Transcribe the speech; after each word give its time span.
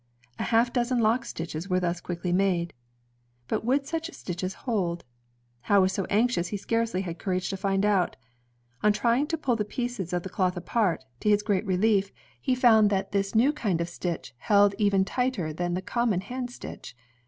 A 0.39 0.43
half 0.45 0.73
dozen 0.73 0.97
lock 0.97 1.25
stitches 1.25 1.69
were 1.69 1.79
thus 1.79 2.01
quickly 2.01 2.33
made. 2.33 2.73
But 3.47 3.63
would 3.63 3.85
such 3.85 4.11
stitches 4.13 4.55
hold? 4.65 5.03
Howe 5.69 5.81
was 5.81 5.93
so 5.93 6.05
anxious 6.05 6.47
he 6.47 6.57
scarcely 6.57 7.01
had 7.03 7.19
courage 7.19 7.51
to 7.51 7.55
find 7.57 7.85
out. 7.85 8.15
On 8.81 8.93
trying 8.93 9.27
to 9.27 9.37
pull 9.37 9.55
the 9.55 9.63
pieces 9.63 10.11
of 10.11 10.23
cloth 10.23 10.57
apart, 10.57 11.05
to 11.19 11.29
his 11.29 11.43
great 11.43 11.67
relief 11.67 12.11
130 12.43 12.47
INVENTIONS 12.47 12.49
OF 12.49 12.49
MANUFACTURE 12.49 12.49
AND 12.49 12.51
PRODUCTION 12.51 12.53
he 12.57 12.75
found 12.81 12.89
that 12.89 13.11
this 13.11 13.35
new 13.35 13.53
kind 13.53 13.79
of 13.81 13.89
stitch 13.89 14.33
held 14.39 14.75
even 14.79 15.05
tighter 15.05 15.53
than 15.53 15.73
the 15.75 15.81
common 15.83 16.21
hand 16.21 16.49
stitch. 16.49 16.95